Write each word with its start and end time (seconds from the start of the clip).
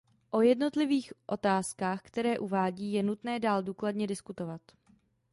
O 0.31 0.41
jednotlivých 0.41 1.13
otázkách, 1.25 2.01
které 2.03 2.39
uvádí, 2.39 2.93
je 2.93 3.03
nutné 3.03 3.39
dál 3.39 3.63
důkladně 3.63 4.07
diskutovat. 4.07 4.61